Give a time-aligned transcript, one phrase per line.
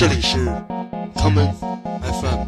[0.00, 0.38] 这里是
[1.14, 1.52] common
[2.00, 2.46] FM。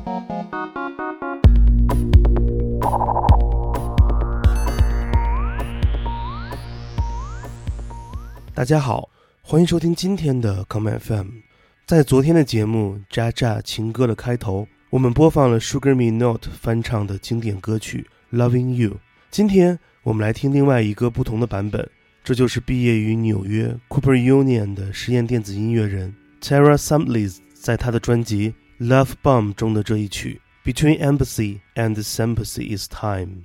[8.55, 9.11] 大家好，
[9.43, 11.27] 欢迎收听今天的 common FM。
[11.85, 18.93] 在昨天的节目《渣渣情歌》的开头，我们播放了 Sugar Me Not 翻唱的经典歌曲《Loving You》。
[19.31, 21.87] 今天我们来听另外一个不同的版本，
[22.25, 28.54] 这就是毕业于纽约 Cooper Union 的实验电子音乐人 Tara Sumlitz 在他的专辑《
[28.88, 33.44] Love Bomb》中的这一曲《Between Empathy and Sympathy Is Time》。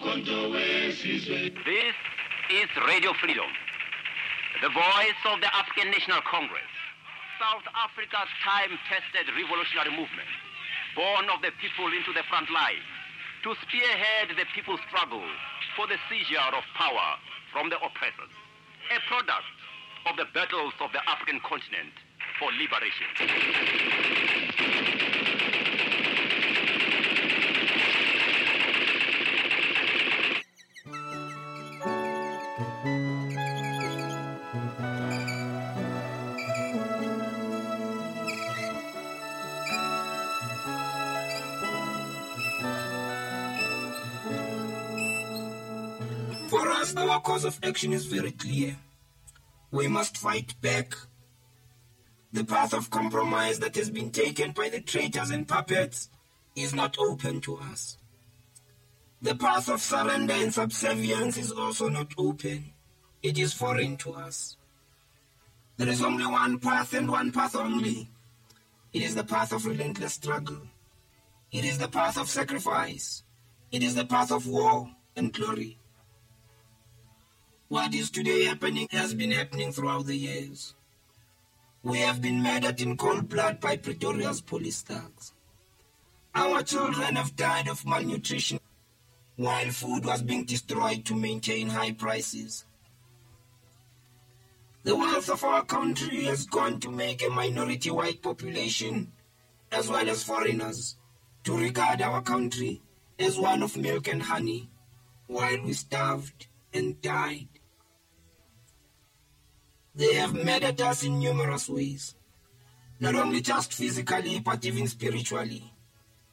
[0.00, 1.94] This
[2.48, 3.44] is Radio Freedom,
[4.62, 6.72] the voice of the African National Congress,
[7.36, 10.28] South Africa's time-tested revolutionary movement,
[10.96, 12.80] born of the people into the front line,
[13.44, 15.24] to spearhead the people's struggle
[15.76, 17.20] for the seizure of power
[17.52, 18.32] from the oppressors,
[18.88, 19.52] a product
[20.08, 21.92] of the battles of the African continent
[22.40, 24.39] for liberation.
[46.50, 48.76] For us, our course of action is very clear.
[49.70, 50.96] We must fight back.
[52.32, 56.08] The path of compromise that has been taken by the traitors and puppets
[56.56, 57.98] is not open to us.
[59.22, 62.72] The path of surrender and subservience is also not open.
[63.22, 64.56] It is foreign to us.
[65.76, 68.10] There is only one path and one path only.
[68.92, 70.62] It is the path of relentless struggle.
[71.52, 73.22] It is the path of sacrifice.
[73.70, 75.79] It is the path of war and glory.
[77.70, 80.74] What is today happening has been happening throughout the years.
[81.84, 85.32] We have been murdered in cold blood by Pretoria's police thugs.
[86.34, 88.58] Our children have died of malnutrition
[89.36, 92.64] while food was being destroyed to maintain high prices.
[94.82, 99.12] The wealth of our country has gone to make a minority white population,
[99.70, 100.96] as well as foreigners,
[101.44, 102.82] to regard our country
[103.16, 104.68] as one of milk and honey,
[105.28, 107.46] while we starved and died.
[110.00, 112.14] They have murdered us in numerous ways,
[113.00, 115.74] not only just physically, but even spiritually,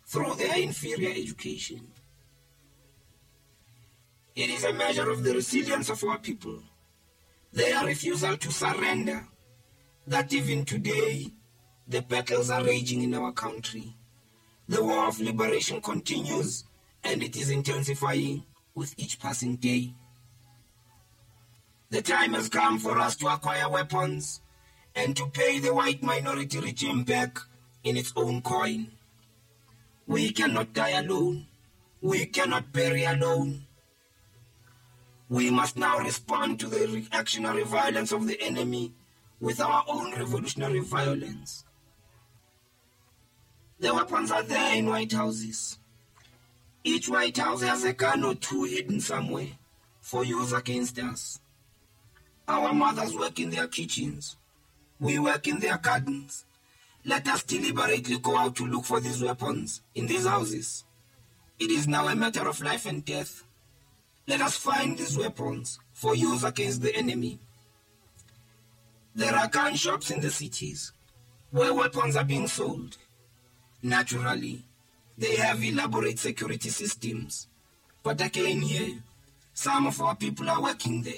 [0.05, 1.85] through their inferior education.
[4.33, 6.63] It is a measure of the resilience of our people,
[7.51, 9.27] their refusal to surrender,
[10.07, 11.27] that even today
[11.89, 13.97] the battles are raging in our country.
[14.69, 16.63] The war of liberation continues
[17.03, 18.45] and it is intensifying
[18.75, 19.93] with each passing day.
[21.89, 24.41] The time has come for us to acquire weapons
[24.93, 27.39] and to pay the white minority regime back
[27.83, 28.91] in its own coin.
[30.05, 31.47] We cannot die alone.
[32.01, 33.67] We cannot bury alone.
[35.29, 38.93] We must now respond to the reactionary violence of the enemy
[39.39, 41.63] with our own revolutionary violence.
[43.79, 45.77] The weapons are there in White Houses.
[46.83, 49.49] Each White House has a gun or two hidden somewhere
[50.01, 51.39] for use against us.
[52.47, 54.37] Our mothers work in their kitchens.
[54.99, 56.45] We work in their gardens.
[57.05, 60.85] Let us deliberately go out to look for these weapons in these houses.
[61.59, 63.43] It is now a matter of life and death.
[64.27, 67.39] Let us find these weapons for use against the enemy.
[69.15, 70.91] There are gun shops in the cities
[71.51, 72.97] where weapons are being sold.
[73.81, 74.63] Naturally,
[75.17, 77.47] they have elaborate security systems.
[78.03, 78.99] But again, here,
[79.53, 81.13] some of our people are working there.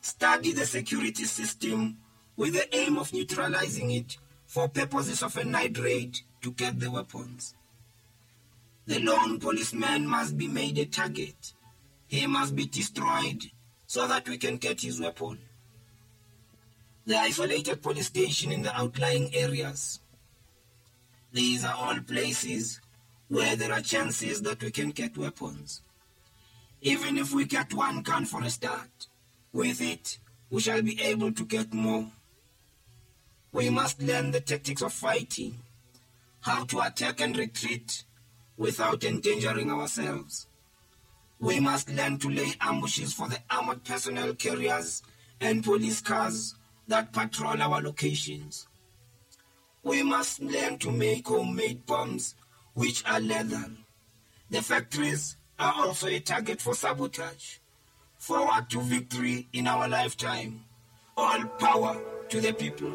[0.00, 1.98] Study the security system
[2.36, 4.16] with the aim of neutralizing it
[4.46, 7.54] for purposes of a night raid to get the weapons.
[8.86, 11.52] The lone policeman must be made a target.
[12.06, 13.44] He must be destroyed
[13.86, 15.38] so that we can get his weapon.
[17.06, 20.00] The isolated police station in the outlying areas.
[21.32, 22.80] these are all places
[23.28, 25.82] where there are chances that we can get weapons.
[26.80, 29.06] Even if we get one gun for a start,
[29.52, 30.18] with it,
[30.50, 32.06] we shall be able to get more.
[33.52, 35.58] We must learn the tactics of fighting,
[36.40, 38.04] how to attack and retreat
[38.56, 40.46] without endangering ourselves.
[41.38, 45.02] We must learn to lay ambushes for the armored personnel carriers
[45.40, 46.54] and police cars
[46.88, 48.66] that patrol our locations.
[49.82, 52.34] We must learn to make homemade bombs
[52.74, 53.70] which are lethal.
[54.50, 57.58] The factories are also a target for sabotage.
[58.20, 60.64] Forward to victory in our lifetime.
[61.16, 61.96] All power
[62.28, 62.90] to the people.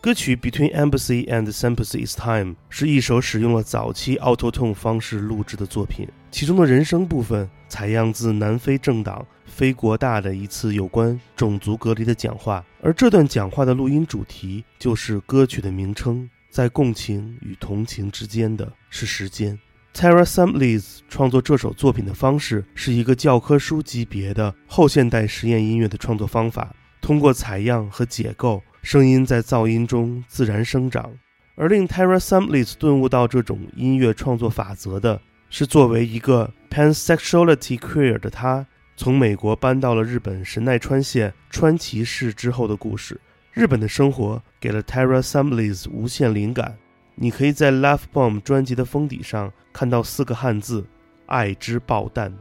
[0.00, 19.56] 歌曲《Between Embassy and Sympathy Is Time》是一首使用了早期 Auto Tone 方式录制的作品，其中的人声部分采样自南非政党非国大的一次有关种族隔离的讲话，而这段讲话的录音主题就是歌曲的名称，在共情与同情之间的是时间。
[19.94, 28.62] Tara s u m l e s 创作这首作品的方式是一个教科书级别的后现代实验音乐的创作方法，通过采样和解构。
[28.82, 31.12] 声音在噪音中自然生长，
[31.54, 38.66] 而令 Tara Sumlitz 顿悟到这种音乐创作法则的是，作为一个 pansexuality queer 的他，
[38.96, 43.20] 从美国搬到了日本神奈川县川崎市之后的故事。
[43.52, 46.76] 日本的生活给了 Tara Sumlitz 无限灵感。
[47.22, 50.84] 你可以在 Love Bomb 专辑的封底上看到四个汉字
[51.26, 52.34] ：“爱之爆弹”。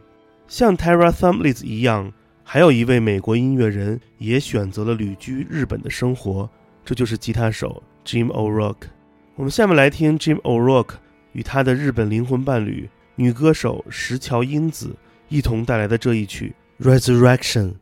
[0.49, 2.11] 像 Tara Sumlitz 一样。
[2.43, 6.49] 还有一位美国音乐人也选择了旅居日本的生活，
[6.83, 8.87] 这就是吉他手 Jim O'Rourke。
[9.35, 10.95] 我们下面来听 Jim O'Rourke
[11.33, 14.93] 与他的日本灵魂伴侣女歌手石桥英子
[15.29, 16.53] 一同带来的这一曲
[16.85, 17.75] 《Resurrection》。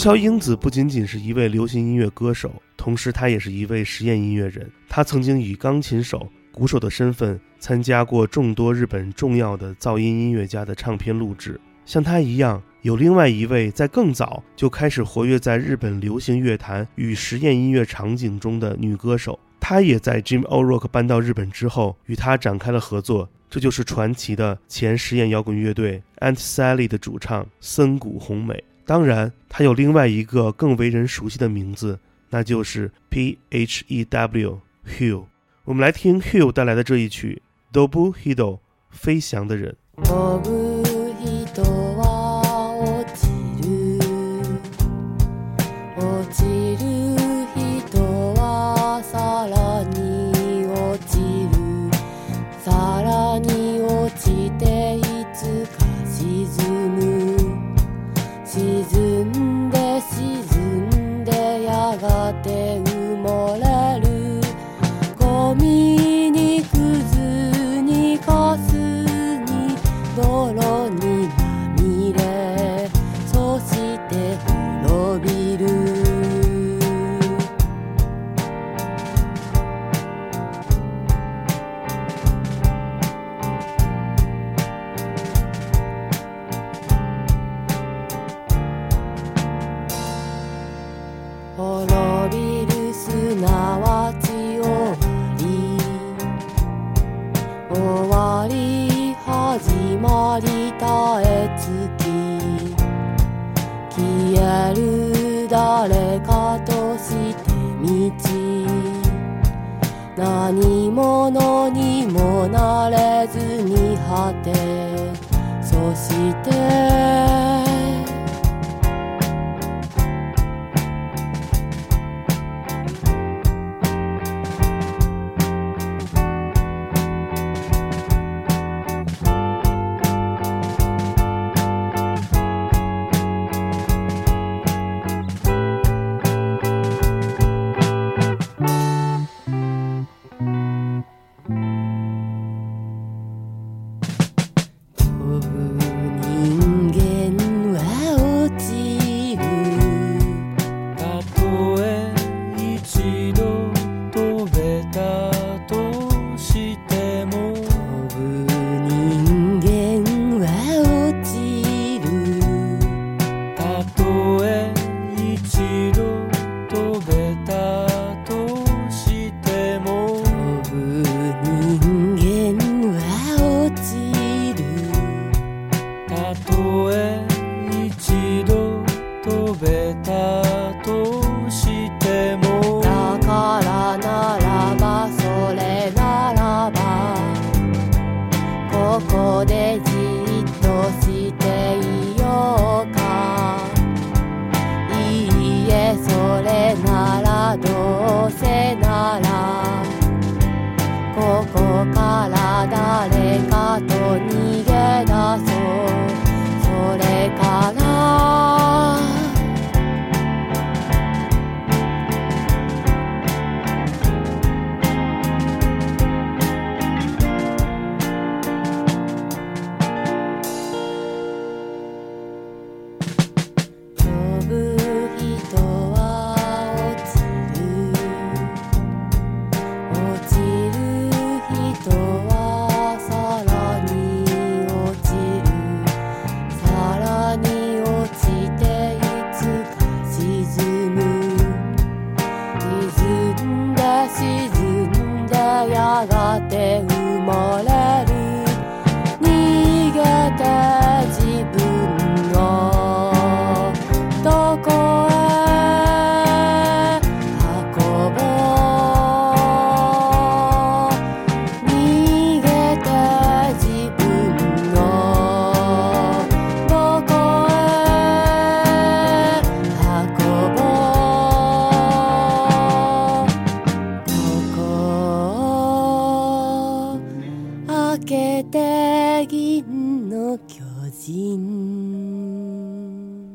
[0.00, 4.66] 桥英子不仅仅是一位流行音乐歌手，同时她也是一位实验音乐人。
[4.88, 11.60] 她曾经以钢琴手、鼓手的身份参加过众多日本重要的噪音音乐家的唱片录制。
[11.84, 19.38] 像她一样，有另外一位在更早就开始活跃在日本流行乐坛与实验音乐场景中的女歌手。
[19.60, 23.28] 她也在 Jim O'Rourke 搬到日本之后与他展开了合作。
[23.50, 28.64] 这就是传奇的前实验摇滚乐队 ant sally 的主唱森谷红美。
[28.90, 35.26] 当然，他有另外一个更为人熟悉的名字，那就是 P H E W Hugh。
[35.62, 37.40] 我们来听 Hugh 带来的这一曲
[37.72, 38.56] 《Dobu Hido》，
[38.90, 39.76] 飞翔的人。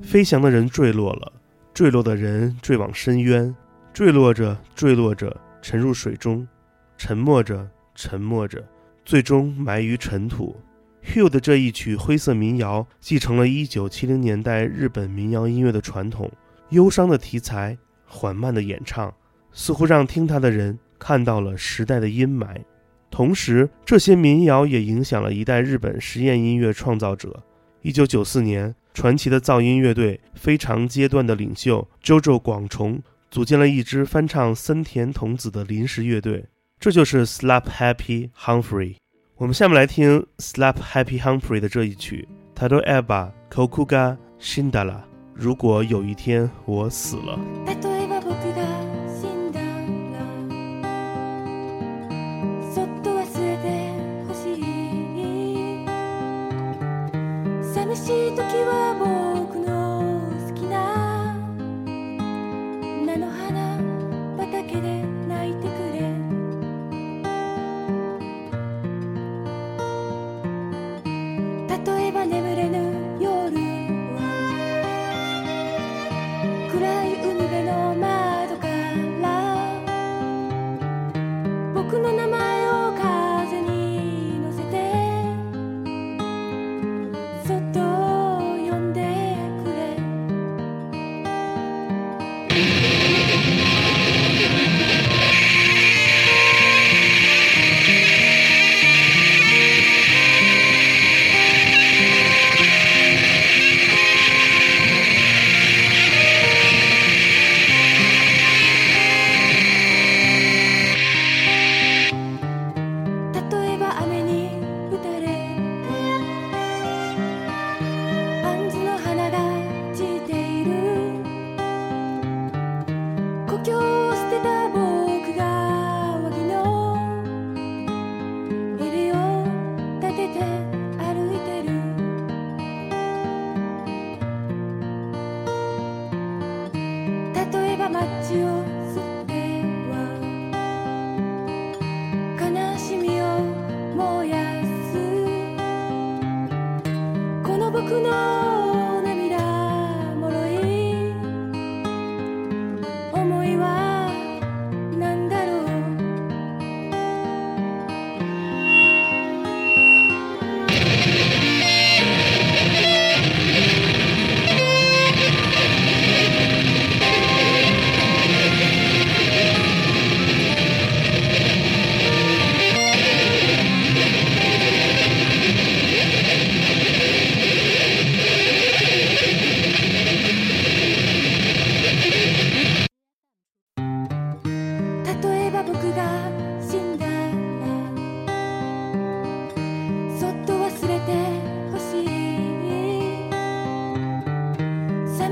[0.02, 1.34] 飞翔的人坠落了，
[1.74, 3.54] 坠落的人坠往深渊，
[3.94, 6.48] 坠落着，坠落着，沉入水中，
[6.98, 8.64] 沉默着，沉默着，
[9.04, 10.56] 最终埋于尘土。
[11.04, 16.32] Hugh 的这一曲灰色民谣继承了1970年代日本民谣音乐的传统，
[16.70, 19.14] 忧伤的题材，缓慢的演唱，
[19.52, 22.48] 似乎让听它的人看到了时代的阴霾。
[23.15, 27.41] 同时，这些民谣也影响了一代日本实验音乐创造者。
[27.81, 36.43] 一九九四年，传奇的噪音乐队非常阶段的领袖 JoJo 广重组建了一支翻唱森田童子的临时乐队，
[36.77, 38.97] 这就是 Slap Happy Humphrey。
[39.38, 45.04] 我们下面来听 Slap Happy Humphrey 的这一曲 Tado Eba Kokuga Shindala。
[45.34, 47.94] 如果有一天我死了。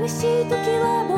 [0.08, 1.13] しい時は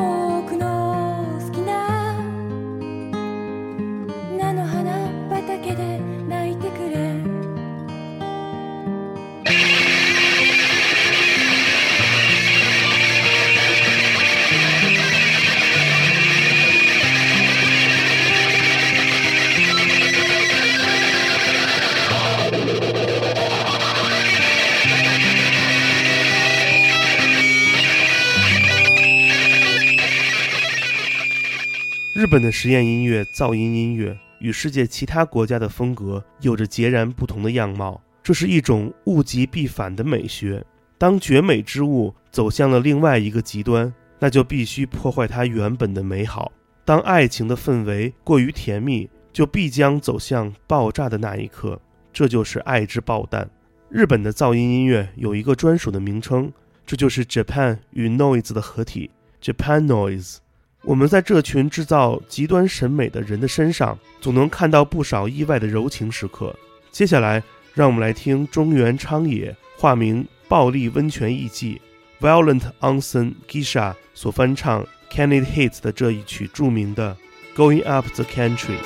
[32.27, 40.61] 日本的实验音乐、噪音音乐与世界其他国家的风格有着截然不同的样貌，这是一种物极必反的美学。
[40.97, 46.51] 当绝美之物走向了另外一个极端，那就必须破坏它原本的美好。
[46.83, 51.79] 当爱情的氛围过于甜蜜，就必将走向爆炸的那一刻，
[52.11, 53.49] 这就是爱之爆弹。
[53.87, 56.51] 日本的噪音音乐有一个专属的名称，
[56.85, 59.11] 这就是 Japan 与 Noise 的合体
[59.41, 60.39] ——Japan Noise。
[60.87, 66.55] 我们在这群制造极端审美的人的身上，总能看到不少意外的柔情时刻。
[66.91, 71.77] 接下来，让我们来听中原昌野（化名暴力温泉艺妓
[72.21, 77.17] ）Violent Onsen Gisha 所翻唱 Can It Hit 的这一曲著名的
[77.59, 78.77] 《Going Up the Country》。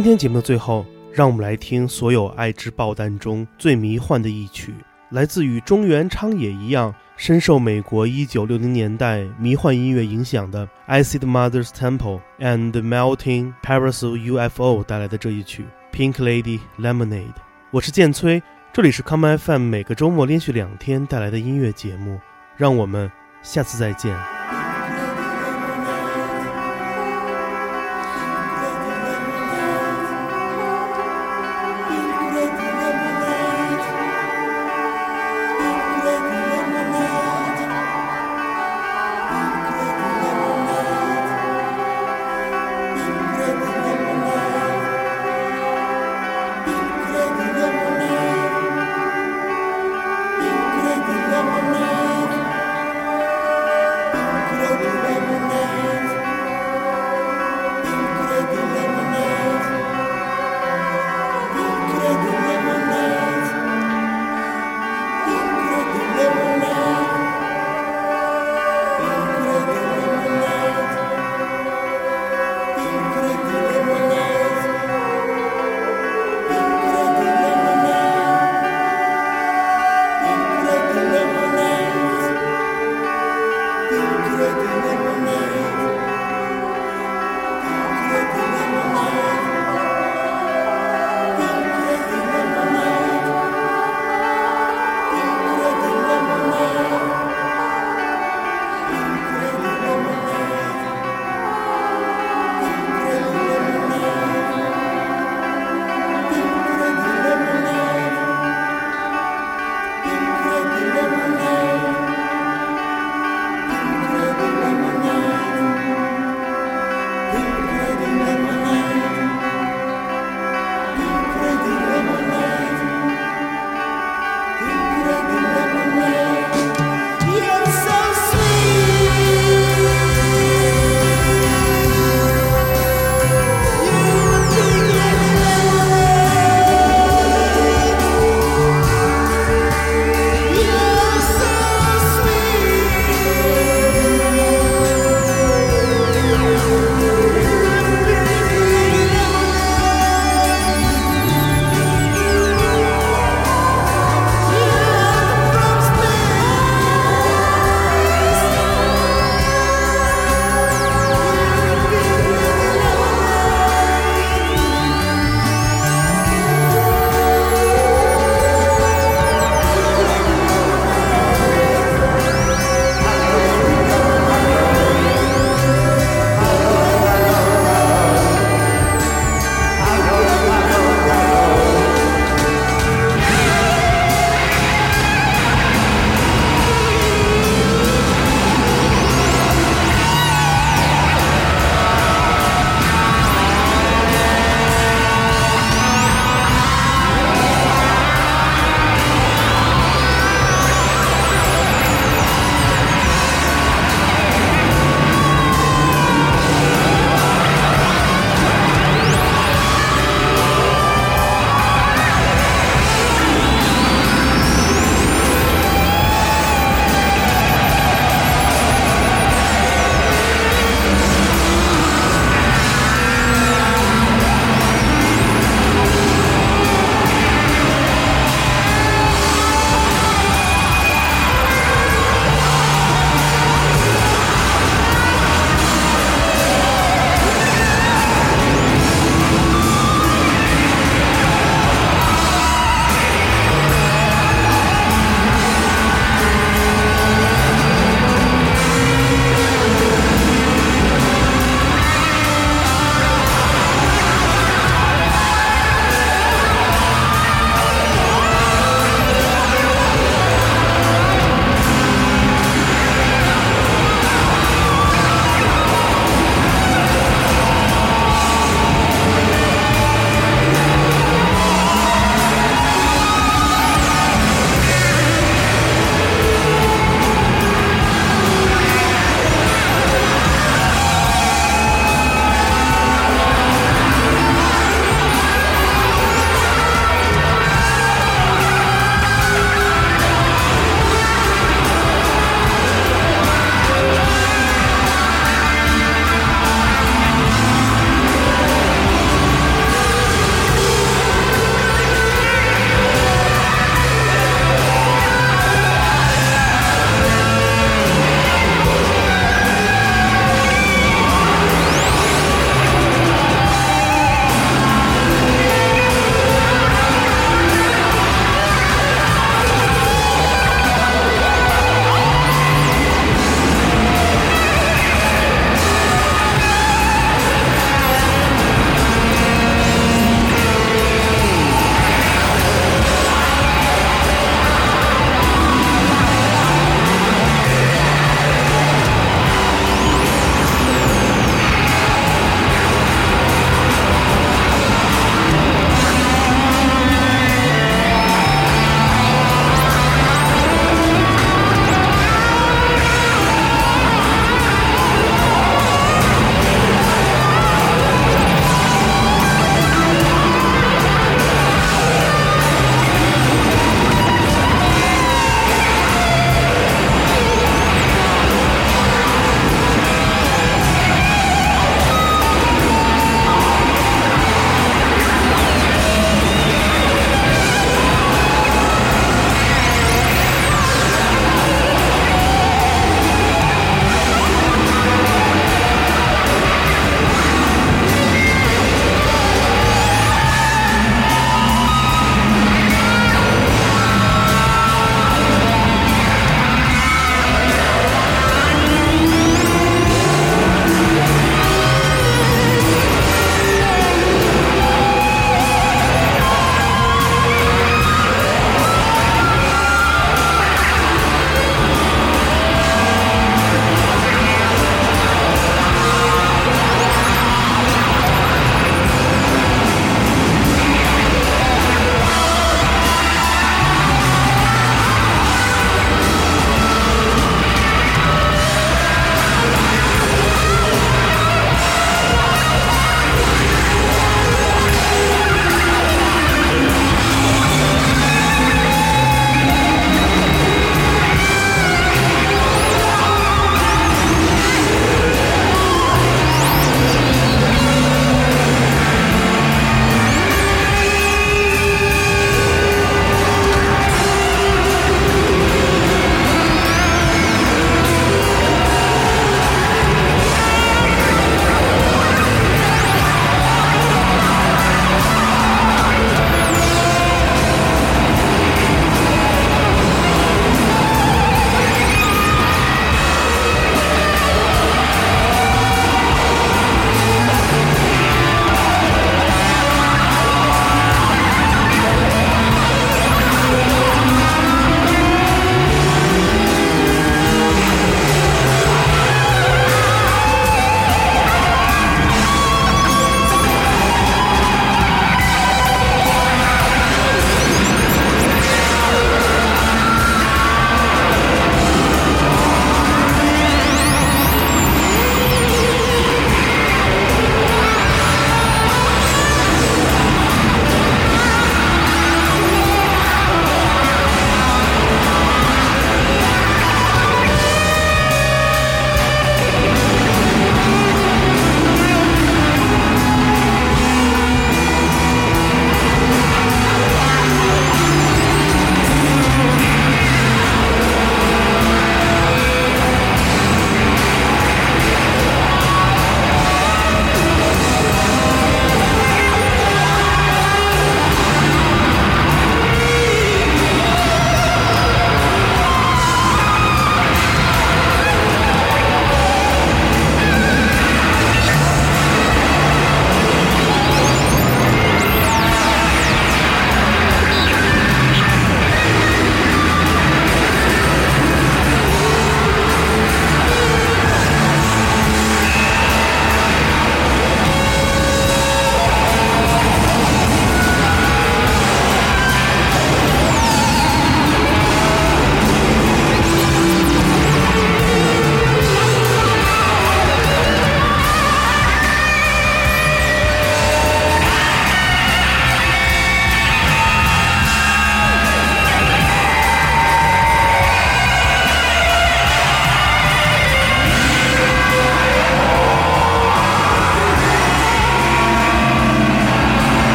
[0.00, 4.74] 今天节目的最后，让我们来听所有爱之爆弹中最迷幻的一曲，
[5.10, 17.34] 来自与中原昌也一样深受美国1960年代迷幻音乐影响的 I See the Mother's Temple and Melting Parasol UFO 带来的这一曲 Pink Lady Lemonade。
[17.70, 22.18] 我是剑崔，这里是 Come FM 每个周末连续两天带来的音乐节目，
[22.56, 24.39] 让我们下次再见。